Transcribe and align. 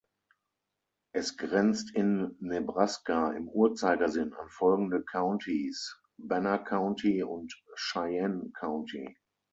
Es 1.13 1.37
grenzt 1.37 1.93
in 1.93 2.35
Nebraska 2.39 3.33
im 3.33 3.47
Uhrzeigersinn 3.47 4.33
an 4.33 4.49
folgende 4.49 5.03
Countys: 5.03 5.95
Banner 6.17 6.57
County 6.57 7.21
und 7.21 7.53
Cheyenne 7.75 8.49
County. 8.59 9.15